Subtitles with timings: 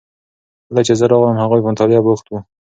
[0.67, 2.37] کله چې زه راغلم هغوی په مطالعه بوخت وو.